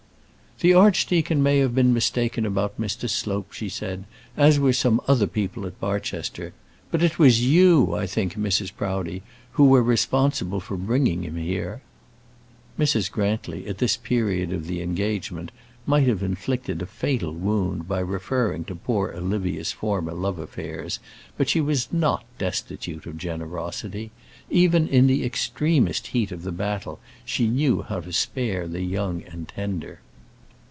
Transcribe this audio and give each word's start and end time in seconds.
"The 0.59 0.75
archdeacon 0.75 1.41
may 1.41 1.57
have 1.57 1.73
been 1.73 1.91
mistaken 1.91 2.45
about 2.45 2.79
Mr. 2.79 3.09
Slope," 3.09 3.51
she 3.51 3.67
said, 3.67 4.03
"as 4.37 4.59
were 4.59 4.73
some 4.73 5.01
other 5.07 5.25
people 5.25 5.65
at 5.65 5.79
Barchester. 5.79 6.53
But 6.91 7.01
it 7.01 7.17
was 7.17 7.43
you, 7.43 7.95
I 7.95 8.05
think, 8.05 8.35
Mrs. 8.35 8.71
Proudie, 8.71 9.23
who 9.53 9.65
were 9.65 9.81
responsible 9.81 10.59
for 10.59 10.77
bringing 10.77 11.23
him 11.23 11.35
here." 11.35 11.81
Mrs. 12.77 13.09
Grantly, 13.09 13.65
at 13.67 13.79
this 13.79 13.97
period 13.97 14.53
of 14.53 14.67
the 14.67 14.83
engagement, 14.83 15.51
might 15.87 16.07
have 16.07 16.21
inflicted 16.21 16.83
a 16.83 16.85
fatal 16.85 17.33
wound 17.33 17.87
by 17.87 17.99
referring 17.99 18.63
to 18.65 18.75
poor 18.75 19.11
Olivia's 19.17 19.71
former 19.71 20.13
love 20.13 20.37
affairs, 20.37 20.99
but 21.39 21.49
she 21.49 21.59
was 21.59 21.87
not 21.91 22.23
destitute 22.37 23.07
of 23.07 23.17
generosity. 23.17 24.11
Even 24.51 24.87
in 24.87 25.07
the 25.07 25.25
extremest 25.25 26.05
heat 26.07 26.31
of 26.31 26.43
the 26.43 26.51
battle 26.51 26.99
she 27.25 27.47
knew 27.47 27.81
how 27.81 27.99
to 27.99 28.13
spare 28.13 28.67
the 28.67 28.81
young 28.83 29.23
and 29.23 29.47
tender. 29.49 30.01